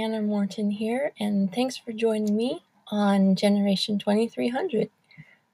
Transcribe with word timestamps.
Anna 0.00 0.22
Morton 0.22 0.70
here, 0.70 1.12
and 1.20 1.52
thanks 1.52 1.76
for 1.76 1.92
joining 1.92 2.34
me 2.34 2.64
on 2.90 3.34
Generation 3.34 3.98
2300 3.98 4.88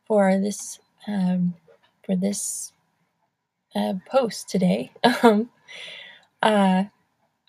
for 0.06 0.38
this 0.38 0.78
um, 1.08 1.54
for 2.04 2.14
this 2.14 2.72
uh, 3.74 3.94
post 4.08 4.48
today. 4.48 4.92
Um, 5.22 5.50
uh, 6.42 6.84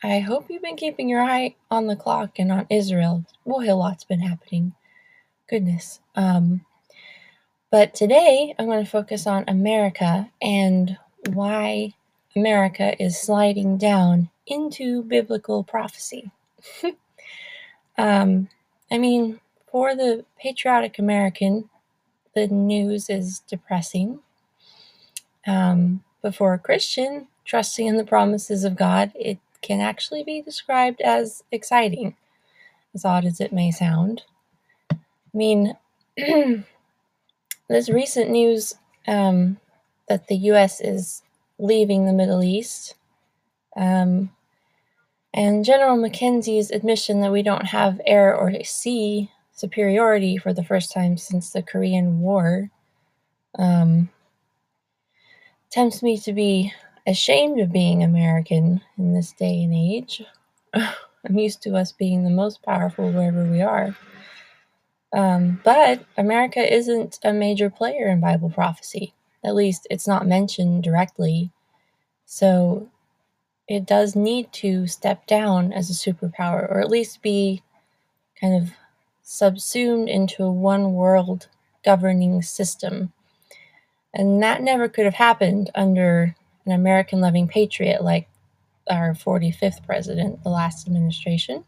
I 0.04 0.20
hope 0.20 0.48
you've 0.49 0.63
been 0.63 0.75
keeping 0.75 1.07
your 1.07 1.21
eye 1.21 1.55
on 1.70 1.86
the 1.86 1.95
clock 1.95 2.39
and 2.39 2.52
on 2.52 2.66
Israel. 2.70 3.25
Boy, 3.45 3.71
a 3.71 3.75
lot's 3.75 4.04
been 4.05 4.21
happening. 4.21 4.73
Goodness. 5.48 5.99
Um, 6.16 6.66
but 7.70 7.93
today 7.93 8.55
I'm 8.57 8.66
going 8.66 8.84
to 8.84 8.90
focus 8.90 9.27
on 9.27 9.43
America 9.48 10.32
and 10.41 10.98
why 11.29 11.93
America 12.35 12.99
is 13.02 13.21
sliding 13.21 13.77
down 13.77 14.29
into 14.48 15.04
biblical 15.04 15.63
prophecy. 15.63 16.32
um, 17.97 18.49
I 18.91 18.98
mean, 18.98 19.39
for 19.71 19.95
the 19.95 20.25
patriotic 20.39 20.99
American, 20.99 21.70
the 22.34 22.48
news 22.48 23.09
is 23.09 23.39
depressing. 23.39 24.20
Um, 25.45 26.03
but 26.21 26.35
for 26.35 26.53
a 26.53 26.59
Christian, 26.59 27.27
trusting 27.45 27.88
in 27.88 27.98
the 27.98 28.03
promises 28.03 28.63
of 28.63 28.75
God, 28.75 29.12
it 29.15 29.39
can 29.62 29.79
actually 29.79 30.23
be 30.23 30.41
described 30.41 31.01
as 31.01 31.43
exciting, 31.51 32.15
as 32.93 33.05
odd 33.05 33.26
as 33.26 33.39
it 33.39 33.53
may 33.53 33.71
sound. 33.71 34.23
I 34.91 34.98
mean, 35.34 35.76
this 36.17 37.89
recent 37.89 38.29
news 38.29 38.76
um, 39.07 39.57
that 40.10 40.27
the 40.27 40.37
U.S. 40.37 40.82
is 40.82 41.23
leaving 41.60 42.05
the 42.05 42.13
Middle 42.13 42.43
East 42.43 42.95
um, 43.76 44.32
and 45.38 45.63
General 45.63 45.98
McKenzie's 45.98 46.71
admission 46.71 47.21
that 47.21 47.32
we 47.32 47.43
don't 47.43 47.68
have 47.68 48.02
air 48.07 48.35
or 48.35 48.52
sea 48.63 49.30
superiority 49.52 50.35
for 50.35 50.52
the 50.52 50.63
first 50.63 50.91
time 50.91 51.16
since 51.16 51.52
the 51.52 51.62
Korean 51.62 52.21
War 52.21 52.71
um, 53.60 54.10
tempts 55.70 56.02
me 56.02 56.18
to 56.21 56.34
be 56.34 56.74
ashamed 57.05 57.60
of 57.60 57.71
being 57.71 58.04
American 58.04 58.82
in 58.98 59.13
this 59.13 59.32
day 59.34 59.62
and 59.62 59.76
age. 59.76 60.24
I'm 60.74 61.38
used 61.38 61.62
to 61.62 61.76
us 61.76 61.91
being 61.91 62.24
the 62.24 62.32
most 62.32 62.63
powerful 62.63 63.12
wherever 63.12 63.44
we 63.46 63.62
are. 63.62 63.96
Um, 65.13 65.62
but 65.63 66.03
America 66.18 66.74
isn't 66.74 67.19
a 67.24 67.31
major 67.31 67.69
player 67.69 68.07
in 68.07 68.19
Bible 68.19 68.50
prophecy. 68.50 69.13
At 69.46 69.53
least 69.53 69.85
it's 69.91 70.07
not 70.07 70.25
mentioned 70.25 70.81
directly. 70.81 71.51
So 72.25 72.90
it 73.68 73.85
does 73.85 74.16
need 74.16 74.51
to 74.53 74.88
step 74.88 75.25
down 75.28 75.73
as 75.73 75.90
a 75.90 75.94
superpower, 75.94 76.69
or 76.69 76.79
at 76.79 76.90
least 76.90 77.22
be 77.22 77.62
kind 78.40 78.56
of 78.56 78.72
subsumed 79.23 80.07
into 80.07 80.44
a 80.44 80.51
one 80.51 80.94
world 80.94 81.47
governing 81.84 82.41
system. 82.41 83.12
And 84.13 84.41
that 84.41 84.62
never 84.62 84.88
could 84.88 85.06
have 85.06 85.13
happened 85.13 85.69
under 85.75 86.35
an 86.66 86.72
American 86.72 87.19
loving 87.19 87.47
patriot 87.47 88.03
like 88.03 88.28
our 88.90 89.13
45th 89.13 89.85
president, 89.85 90.44
the 90.44 90.50
last 90.50 90.88
administration. 90.88 91.66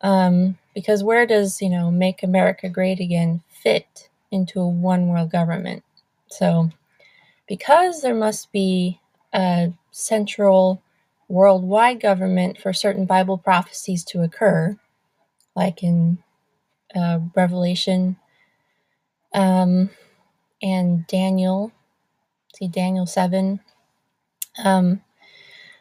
Um, 0.00 0.58
because 0.74 1.04
where 1.04 1.26
does, 1.26 1.62
you 1.62 1.70
know, 1.70 1.90
make 1.90 2.22
America 2.22 2.68
great 2.68 3.00
again 3.00 3.42
fit 3.48 4.08
into 4.30 4.60
a 4.60 4.68
one 4.68 5.08
world 5.08 5.30
government? 5.30 5.84
So, 6.26 6.70
because 7.46 8.02
there 8.02 8.14
must 8.14 8.50
be 8.50 9.00
a 9.32 9.72
central 9.92 10.82
worldwide 11.28 12.00
government 12.00 12.58
for 12.58 12.72
certain 12.72 13.06
Bible 13.06 13.38
prophecies 13.38 14.04
to 14.04 14.22
occur, 14.22 14.78
like 15.56 15.82
in 15.82 16.18
uh, 16.94 17.20
Revelation 17.34 18.16
um, 19.34 19.90
and 20.62 21.06
Daniel. 21.06 21.72
See 22.56 22.68
Daniel 22.68 23.06
7. 23.06 23.60
Um, 24.64 25.02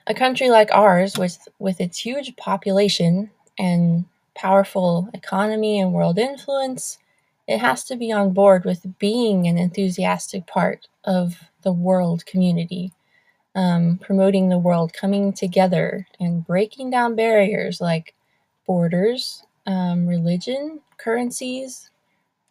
a 0.08 0.14
country 0.14 0.50
like 0.50 0.70
ours, 0.72 1.18
with, 1.18 1.48
with 1.60 1.82
its 1.82 2.00
huge 2.00 2.36
population 2.36 3.32
and 3.60 4.06
powerful 4.36 5.10
economy 5.14 5.80
and 5.80 5.94
world 5.94 6.20
influence, 6.20 6.98
it 7.48 7.60
has 7.60 7.84
to 7.86 7.96
be 7.96 8.12
on 8.12 8.34
board 8.34 8.66
with 8.66 9.00
being 9.00 9.48
an 9.48 9.58
enthusiastic 9.58 10.48
part 10.48 10.88
of 11.06 11.36
the 11.64 11.74
world 11.74 12.26
community 12.26 12.92
um, 13.56 14.00
promoting 14.02 14.50
the 14.50 14.58
world 14.58 14.94
coming 14.94 15.34
together 15.34 16.08
and 16.20 16.46
breaking 16.46 16.90
down 16.90 17.16
barriers 17.16 17.80
like 17.80 18.16
borders, 18.66 19.44
um, 19.68 20.08
religion, 20.08 20.82
currencies, 20.98 21.90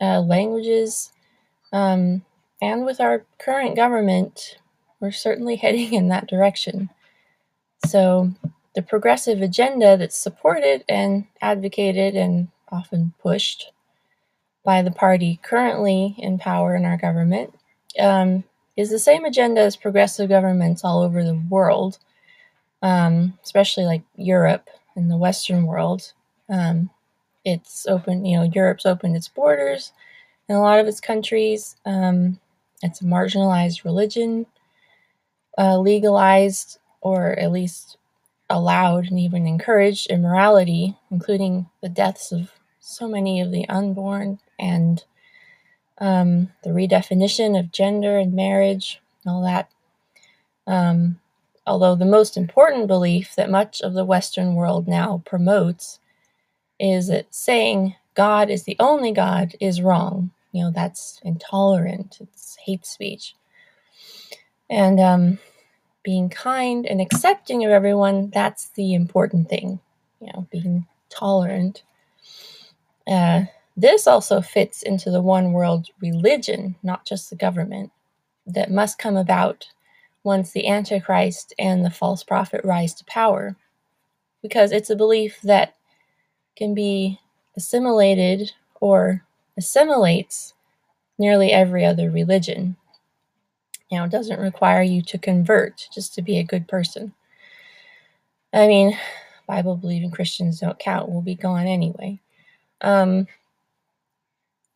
uh, 0.00 0.20
languages. 0.20 1.12
Um, 1.72 2.22
and 2.60 2.84
with 2.84 3.00
our 3.00 3.24
current 3.38 3.76
government, 3.76 4.58
we're 5.00 5.10
certainly 5.10 5.56
heading 5.62 5.94
in 5.94 6.08
that 6.08 6.28
direction. 6.28 6.90
So, 7.86 8.32
the 8.74 8.82
progressive 8.82 9.42
agenda 9.42 9.98
that's 9.98 10.16
supported 10.16 10.82
and 10.88 11.26
advocated 11.42 12.14
and 12.14 12.48
often 12.70 13.12
pushed 13.20 13.70
by 14.64 14.80
the 14.80 14.90
party 14.90 15.40
currently 15.42 16.14
in 16.16 16.38
power 16.38 16.74
in 16.74 16.86
our 16.86 16.96
government 16.96 17.52
um, 17.98 18.44
is 18.76 18.90
the 18.90 18.98
same 18.98 19.24
agenda 19.24 19.60
as 19.60 19.76
progressive 19.76 20.28
governments 20.28 20.84
all 20.84 21.02
over 21.02 21.24
the 21.24 21.40
world, 21.50 21.98
um, 22.82 23.38
especially 23.44 23.84
like 23.84 24.02
Europe 24.16 24.68
and 24.96 25.10
the 25.10 25.16
Western 25.16 25.66
world. 25.66 26.12
Um, 26.48 26.90
it's 27.44 27.86
open, 27.86 28.24
you 28.24 28.38
know, 28.38 28.44
Europe's 28.44 28.86
opened 28.86 29.16
its 29.16 29.28
borders 29.28 29.92
in 30.48 30.56
a 30.56 30.60
lot 30.60 30.80
of 30.80 30.86
its 30.86 31.00
countries. 31.00 31.76
Um, 31.86 32.40
it's 32.82 33.00
a 33.00 33.04
marginalized 33.04 33.84
religion, 33.84 34.46
uh, 35.58 35.78
legalized 35.78 36.78
or 37.00 37.32
at 37.38 37.52
least 37.52 37.96
allowed 38.50 39.06
and 39.06 39.18
even 39.18 39.46
encouraged 39.46 40.08
immorality, 40.10 40.96
including 41.10 41.68
the 41.82 41.88
deaths 41.88 42.32
of 42.32 42.52
so 42.80 43.08
many 43.08 43.40
of 43.40 43.50
the 43.50 43.68
unborn 43.68 44.38
and 44.58 45.04
um, 46.02 46.50
the 46.64 46.70
redefinition 46.70 47.58
of 47.58 47.70
gender 47.70 48.18
and 48.18 48.34
marriage, 48.34 49.00
and 49.24 49.32
all 49.32 49.42
that. 49.44 49.70
Um, 50.66 51.20
although 51.64 51.94
the 51.94 52.04
most 52.04 52.36
important 52.36 52.88
belief 52.88 53.36
that 53.36 53.48
much 53.48 53.80
of 53.80 53.94
the 53.94 54.04
Western 54.04 54.56
world 54.56 54.88
now 54.88 55.22
promotes 55.24 56.00
is 56.80 57.06
that 57.06 57.32
saying 57.32 57.94
God 58.14 58.50
is 58.50 58.64
the 58.64 58.76
only 58.80 59.12
God 59.12 59.54
is 59.60 59.80
wrong. 59.80 60.32
You 60.50 60.64
know, 60.64 60.70
that's 60.72 61.20
intolerant, 61.22 62.18
it's 62.20 62.56
hate 62.56 62.84
speech. 62.84 63.36
And 64.68 64.98
um, 64.98 65.38
being 66.02 66.28
kind 66.28 66.84
and 66.84 67.00
accepting 67.00 67.64
of 67.64 67.70
everyone, 67.70 68.30
that's 68.34 68.70
the 68.70 68.94
important 68.94 69.48
thing. 69.48 69.78
You 70.20 70.32
know, 70.32 70.48
being 70.50 70.86
tolerant. 71.10 71.84
Uh, 73.06 73.44
this 73.76 74.06
also 74.06 74.40
fits 74.40 74.82
into 74.82 75.10
the 75.10 75.22
one 75.22 75.52
world 75.52 75.88
religion, 76.00 76.76
not 76.82 77.06
just 77.06 77.30
the 77.30 77.36
government, 77.36 77.90
that 78.46 78.70
must 78.70 78.98
come 78.98 79.16
about 79.16 79.66
once 80.24 80.52
the 80.52 80.68
Antichrist 80.68 81.54
and 81.58 81.84
the 81.84 81.90
false 81.90 82.22
prophet 82.22 82.60
rise 82.64 82.94
to 82.94 83.04
power. 83.04 83.56
Because 84.42 84.72
it's 84.72 84.90
a 84.90 84.96
belief 84.96 85.40
that 85.42 85.76
can 86.56 86.74
be 86.74 87.18
assimilated 87.56 88.52
or 88.80 89.24
assimilates 89.56 90.54
nearly 91.18 91.52
every 91.52 91.84
other 91.84 92.10
religion. 92.10 92.76
Now, 93.90 94.04
it 94.04 94.10
doesn't 94.10 94.40
require 94.40 94.82
you 94.82 95.02
to 95.02 95.18
convert 95.18 95.86
just 95.92 96.14
to 96.14 96.22
be 96.22 96.38
a 96.38 96.44
good 96.44 96.66
person. 96.66 97.12
I 98.52 98.66
mean, 98.66 98.98
Bible 99.46 99.76
believing 99.76 100.10
Christians 100.10 100.60
don't 100.60 100.78
count. 100.78 101.08
We'll 101.08 101.22
be 101.22 101.34
gone 101.34 101.66
anyway. 101.66 102.20
Um, 102.80 103.26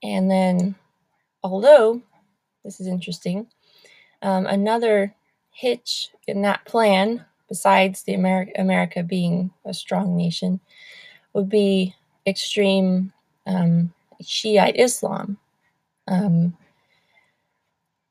and 0.02 0.31
then, 0.31 0.75
although 1.43 2.00
this 2.64 2.81
is 2.81 2.87
interesting, 2.87 3.46
um, 4.22 4.46
another 4.46 5.14
hitch 5.50 6.10
in 6.26 6.43
that 6.43 6.64
plan, 6.64 7.25
besides 7.48 8.02
the 8.02 8.14
America, 8.14 9.02
being 9.02 9.50
a 9.64 9.72
strong 9.72 10.16
nation, 10.16 10.60
would 11.32 11.48
be 11.48 11.94
extreme 12.26 13.12
um, 13.46 13.93
Shiite 14.20 14.78
Islam. 14.78 15.38
Um, 16.08 16.56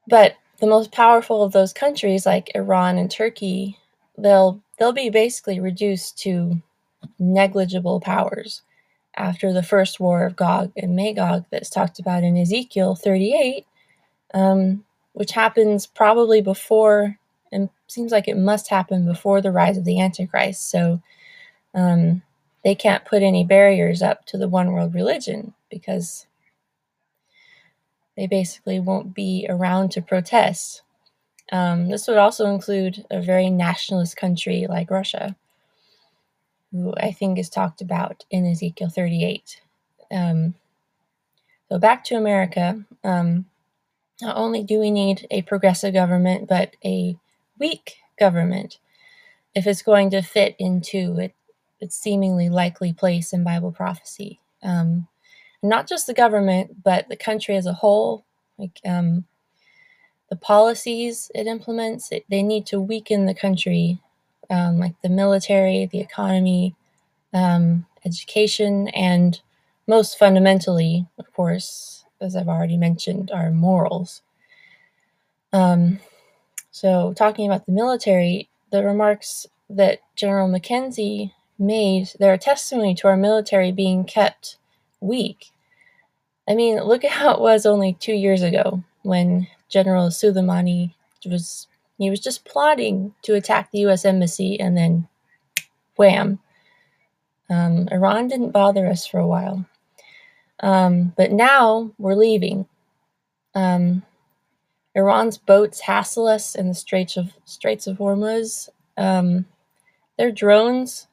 but 0.08 0.36
the 0.60 0.68
most 0.68 0.92
powerful 0.92 1.44
of 1.44 1.52
those 1.52 1.74
countries, 1.74 2.26
like 2.26 2.52
Iran 2.56 2.98
and 2.98 3.10
Turkey, 3.12 3.78
they'll 4.18 4.62
they'll 4.78 4.94
be 4.94 5.10
basically 5.10 5.60
reduced 5.60 6.18
to 6.20 6.62
negligible 7.20 8.00
powers 8.00 8.62
after 9.18 9.54
the 9.54 9.64
first 9.64 10.00
war 10.00 10.26
of 10.26 10.36
Gog 10.36 10.72
and 10.76 10.96
Magog 10.96 11.46
that's 11.52 11.70
talked 11.70 12.00
about 12.00 12.24
in 12.24 12.38
Ezekiel 12.38 12.96
38, 12.96 13.66
um, 14.34 14.84
which 15.14 15.32
happens 15.32 15.88
probably 15.88 16.42
before, 16.42 17.18
and 17.52 17.70
seems 17.88 18.12
like 18.12 18.28
it 18.28 18.38
must 18.38 18.70
happen 18.70 19.06
before 19.06 19.42
the 19.42 19.52
rise 19.52 19.78
of 19.78 19.86
the 19.86 20.00
Antichrist. 20.00 20.70
So 20.70 21.02
um, 21.74 22.22
they 22.64 22.76
can't 22.76 23.06
put 23.06 23.22
any 23.22 23.44
barriers 23.44 24.02
up 24.02 24.26
to 24.28 24.38
the 24.38 24.50
one 24.50 24.72
world 24.72 24.94
religion 24.94 25.54
because 25.70 26.26
they 28.18 28.28
basically 28.28 28.80
won't 28.80 29.14
be 29.14 29.46
around 29.48 29.92
to 29.92 30.02
protest. 30.02 30.82
Um, 31.52 31.90
this 31.90 32.08
would 32.08 32.18
also 32.18 32.48
include 32.48 33.06
a 33.12 33.22
very 33.22 33.50
nationalist 33.50 34.18
country 34.18 34.66
like 34.68 34.90
Russia, 34.90 35.36
who 36.76 36.94
I 36.98 37.12
think 37.14 37.40
is 37.40 37.50
talked 37.50 37.82
about 37.82 38.26
in 38.32 38.46
Ezekiel 38.46 38.90
38. 38.90 39.62
Um, 40.12 40.56
so 41.70 41.80
back 41.80 42.04
to 42.06 42.16
America. 42.16 42.86
Um, 43.04 43.46
not 44.22 44.38
only 44.38 44.64
do 44.64 44.80
we 44.80 44.92
need 44.92 45.28
a 45.32 45.44
progressive 45.44 45.94
government, 45.94 46.48
but 46.50 46.76
a 46.86 47.18
weak 47.60 47.96
government 48.20 48.76
if 49.56 49.68
it's 49.68 49.82
going 49.82 50.10
to 50.12 50.22
fit 50.22 50.56
into 50.60 51.18
it, 51.20 51.34
its 51.80 51.98
seemingly 51.98 52.50
likely 52.50 52.94
place 52.94 53.34
in 53.34 53.44
Bible 53.44 53.72
prophecy. 53.72 54.40
Um, 54.64 55.08
not 55.64 55.88
just 55.88 56.08
the 56.08 56.14
government, 56.14 56.84
but 56.84 57.10
the 57.10 57.18
country 57.18 57.56
as 57.56 57.66
a 57.66 57.74
whole. 57.74 58.26
Like 58.58 58.80
um, 58.86 59.26
the 60.30 60.36
policies 60.38 61.32
it 61.36 61.48
implements, 61.48 62.12
it, 62.12 62.26
they 62.30 62.44
need 62.44 62.66
to 62.68 62.82
weaken 62.82 63.26
the 63.26 63.36
country, 63.36 64.00
um, 64.50 64.80
like 64.80 64.96
the 65.02 65.10
military, 65.10 65.86
the 65.86 66.00
economy, 66.00 66.76
um, 67.34 67.86
education, 68.06 68.88
and 68.90 69.42
most 69.88 70.18
fundamentally, 70.18 71.08
of 71.18 71.32
course, 71.34 72.06
as 72.22 72.36
I've 72.36 72.48
already 72.48 72.78
mentioned, 72.78 73.32
our 73.32 73.52
morals. 73.52 74.22
Um, 75.54 76.00
so, 76.72 77.14
talking 77.14 77.46
about 77.46 77.66
the 77.66 77.72
military, 77.72 78.50
the 78.72 78.84
remarks 78.84 79.48
that 79.70 80.00
General 80.16 80.50
McKenzie 80.50 81.32
made, 81.58 82.10
they're 82.20 82.34
a 82.34 82.38
testimony 82.38 82.96
to 82.96 83.08
our 83.08 83.18
military 83.18 83.72
being 83.72 84.04
kept 84.04 84.58
weak. 85.00 85.52
I 86.48 86.54
mean, 86.56 86.80
look 86.84 87.04
at 87.04 87.12
how 87.12 87.34
it 87.34 87.42
was 87.42 87.66
only 87.66 87.94
two 87.94 88.14
years 88.14 88.42
ago 88.42 88.84
when 89.04 89.48
General 89.70 90.10
Soleimani 90.10 90.94
was 91.26 91.68
he 91.98 92.10
was 92.10 92.20
just 92.20 92.46
plotting 92.46 93.14
to 93.24 93.36
attack 93.36 93.72
the 93.72 93.80
U.S. 93.80 94.06
embassy, 94.06 94.60
and 94.60 94.78
then 94.78 95.08
wham! 95.96 96.40
Um, 97.50 97.88
Iran 97.92 98.28
didn't 98.28 98.52
bother 98.52 98.88
us 98.88 99.06
for 99.06 99.20
a 99.20 99.28
while. 99.28 99.66
Um, 100.60 101.14
but 101.18 101.32
now 101.32 101.92
we're 101.98 102.16
leaving. 102.16 102.66
Um, 103.54 104.04
Iran's 104.96 105.38
boats 105.38 105.82
hassle 105.82 106.28
us 106.28 106.56
in 106.56 106.70
the 106.70 106.74
Straits 106.74 107.18
of 107.18 107.34
Straits 107.44 107.88
of 107.88 107.98
Hormuz. 107.98 108.70
Um, 108.98 109.46
their 110.18 110.32
drones 110.32 111.08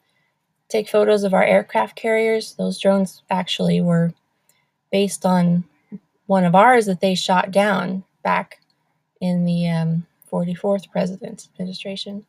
take 0.69 0.89
photos 0.89 1.25
of 1.25 1.35
our 1.35 1.45
aircraft 1.45 1.97
carriers. 1.97 2.55
Those 2.55 2.79
drones 2.79 3.23
actually 3.29 3.81
were 3.81 4.15
based 4.91 5.27
on 5.27 5.65
one 6.27 6.45
of 6.45 6.55
ours 6.55 6.87
that 6.87 7.01
they 7.01 7.15
shot 7.15 7.51
down 7.51 8.05
back 8.23 8.61
in 9.21 9.45
the 9.45 9.69
um, 9.69 10.07
44th 10.33 10.91
president's 10.91 11.49
administration. 11.53 12.25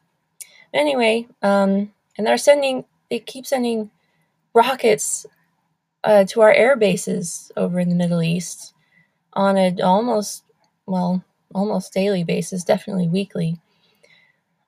Anyway, 0.73 1.27
um, 1.41 1.91
and 2.17 2.27
they're 2.27 2.37
sending, 2.37 2.85
they 3.09 3.19
keep 3.19 3.45
sending 3.45 3.91
rockets 4.53 5.25
uh, 6.03 6.25
to 6.25 6.41
our 6.41 6.51
air 6.51 6.75
bases 6.75 7.51
over 7.55 7.79
in 7.79 7.89
the 7.89 7.95
Middle 7.95 8.21
East 8.21 8.73
on 9.33 9.57
an 9.57 9.81
almost, 9.81 10.43
well, 10.85 11.23
almost 11.55 11.93
daily 11.93 12.23
basis, 12.23 12.63
definitely 12.63 13.07
weekly. 13.07 13.59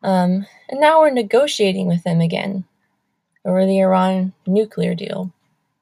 Um, 0.04 0.46
and 0.70 0.80
now 0.80 1.02
we're 1.02 1.10
negotiating 1.10 1.88
with 1.88 2.04
them 2.04 2.22
again 2.22 2.66
over 3.44 3.66
the 3.66 3.80
Iran 3.80 4.34
nuclear 4.46 4.96
deal. 4.96 5.32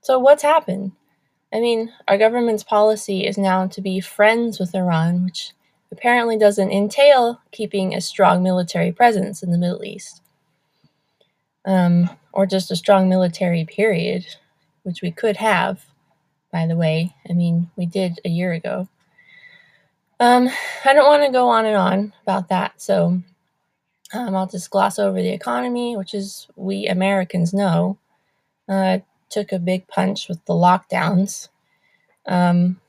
So, 0.02 0.20
what's 0.20 0.44
happened? 0.44 0.94
I 1.54 1.60
mean, 1.60 1.94
our 2.08 2.18
government's 2.18 2.64
policy 2.64 3.26
is 3.26 3.38
now 3.38 3.68
to 3.68 3.82
be 3.82 4.00
friends 4.00 4.60
with 4.60 4.74
Iran, 4.74 5.26
which 5.26 5.52
apparently 5.94 6.38
doesn't 6.38 6.72
entail 6.72 7.40
keeping 7.52 7.94
a 7.94 8.02
strong 8.02 8.44
military 8.44 8.92
presence 8.92 9.44
in 9.44 9.52
the 9.52 9.58
Middle 9.58 9.86
East. 9.86 10.22
Um, 11.66 12.10
or 12.34 12.46
just 12.46 12.72
a 12.72 12.76
strong 12.76 13.08
military 13.08 13.64
period 13.64 14.26
which 14.84 15.02
we 15.02 15.12
could 15.12 15.38
have, 15.38 15.86
by 16.52 16.68
the 16.68 16.76
way. 16.76 17.16
I 17.30 17.34
mean, 17.34 17.72
we 17.76 17.86
did 17.86 18.20
a 18.26 18.30
year 18.30 18.52
ago. 18.54 18.88
Um, 20.20 20.50
I 20.86 20.94
don't 20.94 21.08
want 21.08 21.24
to 21.24 21.32
go 21.32 21.48
on 21.50 21.66
and 21.66 21.76
on 21.76 22.14
about 22.22 22.50
that, 22.50 22.82
so 22.82 23.22
um, 24.14 24.36
I'll 24.36 24.48
just 24.48 24.70
gloss 24.70 25.00
over 25.00 25.22
the 25.22 25.34
economy, 25.34 25.98
which 25.98 26.14
is 26.14 26.48
we 26.56 26.88
Americans 26.88 27.54
know 27.54 27.98
uh, 28.70 29.00
took 29.30 29.52
a 29.52 29.60
big 29.60 29.88
punch 29.88 30.30
with 30.30 30.44
the 30.46 30.54
lockdowns. 30.54 31.50
Um, 32.26 32.80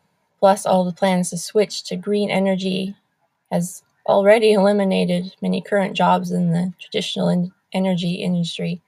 plus, 0.45 0.67
all 0.67 0.85
the 0.85 0.93
plans 0.93 1.31
to 1.31 1.39
switch 1.39 1.85
to 1.85 1.97
green 1.97 2.31
energy 2.31 2.95
has 3.51 3.83
already 4.07 4.53
eliminated 4.53 5.35
many 5.41 5.63
current 5.63 5.97
jobs 5.97 6.31
in 6.31 6.51
the 6.51 6.71
traditional 6.79 7.31
in- 7.31 7.51
energy 7.73 8.17
industry. 8.17 8.83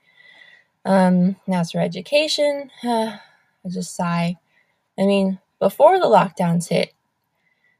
Um, 0.85 1.35
now 1.47 1.63
for 1.63 1.79
education, 1.79 2.69
uh, 2.83 3.17
I 3.65 3.69
just 3.69 3.95
sigh. 3.95 4.37
I 4.99 5.07
mean, 5.07 5.39
before 5.57 5.99
the 5.99 6.05
lockdowns 6.05 6.69
hit, 6.69 6.93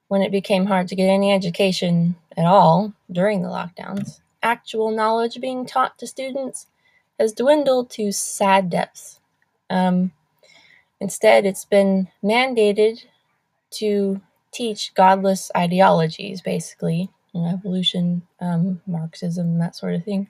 when 0.07 0.23
it 0.23 0.31
became 0.31 0.65
hard 0.65 0.87
to 0.87 0.95
get 0.95 1.05
any 1.05 1.31
education 1.31 2.15
at 2.35 2.45
all 2.45 2.93
during 3.11 3.43
the 3.43 3.49
lockdowns, 3.49 4.21
actual 4.41 4.89
knowledge 4.89 5.39
being 5.39 5.67
taught 5.67 5.99
to 5.99 6.07
students 6.07 6.65
has 7.19 7.31
dwindled 7.31 7.91
to 7.91 8.11
sad 8.11 8.71
depths. 8.71 9.19
Um, 9.69 10.13
instead, 10.99 11.45
it's 11.45 11.65
been 11.65 12.07
mandated 12.23 13.03
to 13.71 14.21
teach 14.51 14.93
godless 14.95 15.51
ideologies, 15.55 16.41
basically, 16.41 17.09
evolution, 17.35 18.23
um, 18.39 18.81
Marxism, 18.87 19.59
that 19.59 19.75
sort 19.75 19.93
of 19.93 20.03
thing. 20.03 20.29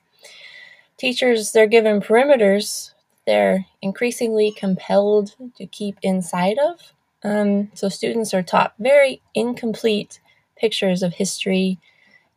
Teachers 0.98 1.52
they're 1.52 1.68
given 1.68 2.02
perimeters 2.02 2.92
they're 3.28 3.66
increasingly 3.82 4.52
compelled 4.52 5.36
to 5.58 5.68
keep 5.68 5.98
inside 6.02 6.58
of. 6.58 6.94
Um, 7.24 7.70
so 7.74 7.90
students 7.90 8.34
are 8.34 8.42
taught 8.42 8.74
very 8.80 9.22
incomplete 9.36 10.22
pictures 10.58 11.04
of 11.04 11.14
history 11.14 11.78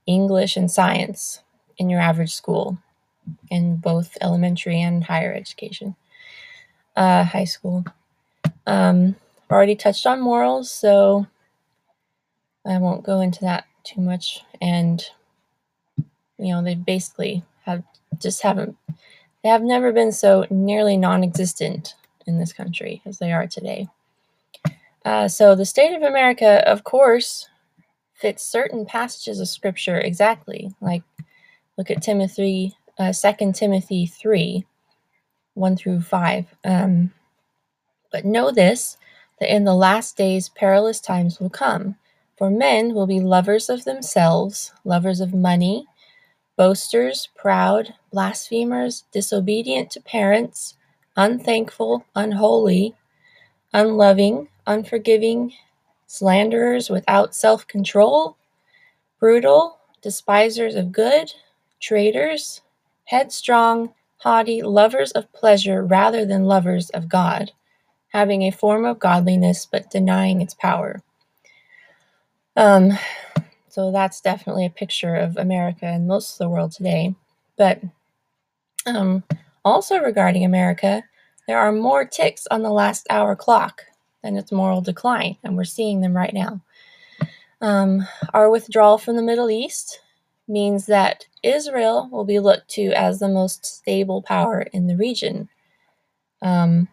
english 0.07 0.57
and 0.57 0.71
science 0.71 1.43
in 1.79 1.89
your 1.89 2.01
average 2.01 2.35
school 2.35 2.79
in 3.51 3.77
both 3.77 4.19
elementary 4.21 4.81
and 4.81 5.05
higher 5.05 5.33
education 5.33 5.95
uh, 6.97 7.25
high 7.25 7.45
school. 7.45 7.85
Um, 8.67 9.17
already 9.51 9.77
touched 9.77 10.07
on 10.07 10.21
morals 10.21 10.71
so 10.71 11.27
i 12.67 12.79
won't 12.79 13.05
go 13.05 13.21
into 13.21 13.41
that 13.41 13.65
too 13.85 14.01
much 14.01 14.41
and 14.61 15.07
you 16.39 16.53
know 16.53 16.63
they 16.63 16.75
basically 16.75 17.43
have 17.65 17.83
just 18.19 18.43
haven't 18.43 18.77
they 19.43 19.49
have 19.49 19.63
never 19.63 19.93
been 19.93 20.13
so 20.13 20.47
nearly 20.51 20.97
non-existent 20.97 21.95
in 22.27 22.39
this 22.39 22.53
country 22.53 23.01
as 23.07 23.19
they 23.19 23.33
are 23.33 23.47
today. 23.47 23.89
Uh, 25.05 25.29
so 25.29 25.55
the 25.55 25.65
state 25.65 25.95
of 25.95 26.03
America, 26.03 26.63
of 26.69 26.85
course, 26.85 27.49
fits 28.15 28.45
certain 28.45 28.85
passages 28.85 29.41
of 29.41 29.49
scripture 29.49 29.99
exactly. 29.99 30.71
Like 30.81 31.03
look 31.79 31.91
at 31.91 32.03
Timothy, 32.03 32.77
uh, 32.99 33.13
2 33.13 33.53
Timothy 33.53 34.07
3, 34.07 34.67
1 35.55 35.77
through 35.77 36.03
5. 36.03 36.55
Um, 36.65 37.13
but 38.13 38.27
know 38.27 38.51
this, 38.51 38.99
that 39.41 39.55
in 39.55 39.65
the 39.65 39.75
last 39.75 40.17
days 40.17 40.49
perilous 40.51 41.01
times 41.01 41.41
will 41.41 41.51
come. 41.51 41.97
For 42.39 42.51
men 42.51 42.95
will 42.95 43.07
be 43.07 43.21
lovers 43.21 43.69
of 43.69 43.85
themselves, 43.85 44.73
lovers 44.85 45.21
of 45.21 45.35
money, 45.35 45.87
boasters, 46.57 47.29
proud, 47.37 47.95
blasphemers, 48.13 49.05
disobedient 49.13 49.91
to 49.93 50.01
parents, 50.01 50.77
unthankful, 51.17 52.05
unholy, 52.15 52.95
unloving, 53.73 54.49
unforgiving, 54.67 55.53
slanderers 56.07 56.91
without 56.91 57.35
self 57.35 57.67
control, 57.67 58.37
brutal, 59.19 59.79
despisers 60.03 60.75
of 60.75 60.93
good, 60.93 61.33
traitors, 61.81 62.63
headstrong, 63.05 63.95
haughty, 64.19 64.63
lovers 64.63 65.13
of 65.13 65.33
pleasure 65.33 65.85
rather 65.85 66.25
than 66.25 66.45
lovers 66.45 66.91
of 66.91 67.09
God, 67.09 67.53
having 68.11 68.43
a 68.43 68.51
form 68.51 68.85
of 68.85 68.99
godliness 68.99 69.67
but 69.67 69.91
denying 69.91 70.41
its 70.41 70.55
power. 70.55 71.03
Um, 72.57 72.93
so 73.69 73.93
that's 73.93 74.21
definitely 74.21 74.67
a 74.67 74.71
picture 74.71 75.15
of 75.15 75.37
America 75.37 75.87
and 75.87 76.07
most 76.07 76.33
of 76.33 76.39
the 76.39 76.49
world 76.49 76.73
today. 76.73 77.15
But 77.57 77.81
um, 78.87 79.23
also 79.65 79.99
regarding 79.99 80.45
America, 80.45 81.03
there 81.47 81.59
are 81.59 81.73
more 81.73 82.05
ticks 82.05 82.47
on 82.51 82.63
the 82.63 82.71
last 82.71 83.07
hour 83.11 83.37
clock 83.37 83.83
than 84.23 84.37
its 84.37 84.53
moral 84.53 84.81
decline, 84.81 85.37
and 85.43 85.57
we're 85.57 85.65
seeing 85.65 86.01
them 86.01 86.17
right 86.17 86.35
now. 86.35 86.61
Um, 87.61 88.07
our 88.35 88.51
withdrawal 88.51 88.99
from 88.99 89.17
the 89.17 89.23
Middle 89.23 89.51
East 89.51 90.01
means 90.49 90.87
that 90.87 91.27
Israel 91.43 92.09
will 92.11 92.25
be 92.25 92.41
looked 92.41 92.69
to 92.71 92.93
as 92.93 93.19
the 93.19 93.29
most 93.29 93.65
stable 93.65 94.23
power 94.23 94.63
in 94.73 94.87
the 94.87 94.97
region. 94.97 95.49
Um, 96.43 96.89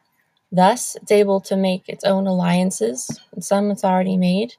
thus, 0.52 0.96
it's 0.96 1.12
able 1.12 1.42
to 1.42 1.56
make 1.56 1.88
its 1.88 2.04
own 2.04 2.28
alliances, 2.28 3.20
and 3.34 3.44
some 3.44 3.72
it's 3.72 3.84
already 3.84 4.18
made. 4.18 4.56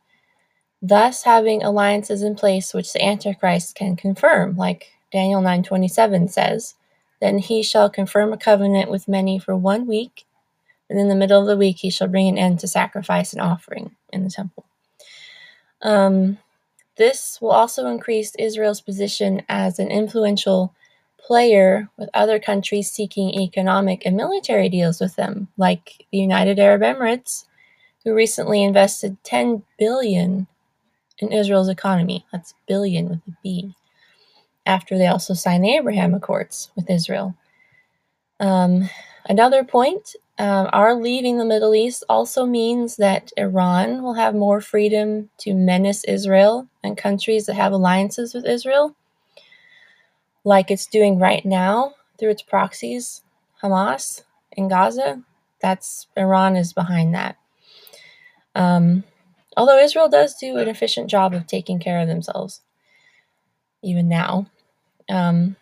Thus, 0.80 1.24
having 1.24 1.62
alliances 1.62 2.22
in 2.22 2.34
place 2.36 2.72
which 2.72 2.92
the 2.92 3.04
Antichrist 3.04 3.74
can 3.74 3.96
confirm, 3.96 4.56
like 4.56 4.92
Daniel 5.12 5.42
9:27 5.42 6.30
says, 6.30 6.74
then 7.20 7.38
he 7.38 7.62
shall 7.62 7.90
confirm 7.90 8.32
a 8.32 8.38
covenant 8.38 8.90
with 8.90 9.08
many 9.08 9.38
for 9.38 9.56
one 9.56 9.86
week, 9.86 10.24
and 10.88 10.98
in 11.00 11.08
the 11.08 11.16
middle 11.16 11.40
of 11.40 11.46
the 11.46 11.56
week 11.56 11.78
he 11.80 11.90
shall 11.90 12.08
bring 12.08 12.28
an 12.28 12.38
end 12.38 12.60
to 12.60 12.68
sacrifice 12.68 13.32
and 13.32 13.42
offering 13.42 13.96
in 14.12 14.24
the 14.24 14.30
temple. 14.30 14.64
Um, 15.82 16.38
this 16.96 17.38
will 17.40 17.52
also 17.52 17.86
increase 17.86 18.34
Israel's 18.38 18.80
position 18.80 19.42
as 19.48 19.78
an 19.78 19.90
influential 19.90 20.74
player 21.20 21.88
with 21.96 22.08
other 22.14 22.38
countries 22.38 22.90
seeking 22.90 23.34
economic 23.40 24.04
and 24.06 24.16
military 24.16 24.68
deals 24.68 25.00
with 25.00 25.16
them, 25.16 25.48
like 25.56 26.06
the 26.12 26.18
United 26.18 26.58
Arab 26.58 26.82
Emirates, 26.82 27.44
who 28.04 28.14
recently 28.14 28.62
invested 28.62 29.16
10 29.24 29.62
billion 29.78 30.46
in 31.18 31.32
Israel's 31.32 31.68
economy. 31.68 32.24
That's 32.32 32.54
billion 32.66 33.08
with 33.08 33.20
a 33.28 33.36
B 33.42 33.74
after 34.66 34.98
they 34.98 35.06
also 35.06 35.34
signed 35.34 35.64
the 35.64 35.74
Abraham 35.76 36.14
Accords 36.14 36.70
with 36.76 36.90
Israel. 36.90 37.34
Um, 38.40 38.88
another 39.28 39.64
point 39.64 40.14
um, 40.38 40.68
our 40.72 40.94
leaving 40.94 41.38
the 41.38 41.44
Middle 41.44 41.74
East 41.74 42.04
also 42.08 42.46
means 42.46 42.96
that 42.96 43.32
Iran 43.36 44.02
will 44.02 44.14
have 44.14 44.36
more 44.36 44.60
freedom 44.60 45.30
to 45.38 45.52
menace 45.52 46.04
Israel 46.04 46.68
and 46.84 46.96
countries 46.96 47.46
that 47.46 47.54
have 47.54 47.72
alliances 47.72 48.34
with 48.34 48.46
Israel, 48.46 48.94
like 50.44 50.70
it's 50.70 50.86
doing 50.86 51.18
right 51.18 51.44
now 51.44 51.94
through 52.18 52.30
its 52.30 52.42
proxies, 52.42 53.22
Hamas 53.62 54.22
in 54.52 54.68
Gaza. 54.68 55.22
That's 55.60 56.06
Iran 56.16 56.56
is 56.56 56.72
behind 56.72 57.14
that. 57.14 57.36
Um, 58.54 59.04
although 59.56 59.78
Israel 59.78 60.08
does 60.08 60.34
do 60.34 60.56
an 60.58 60.68
efficient 60.68 61.10
job 61.10 61.34
of 61.34 61.46
taking 61.46 61.78
care 61.78 62.00
of 62.00 62.08
themselves, 62.08 62.60
even 63.82 64.08
now. 64.08 64.46
Um, 65.08 65.56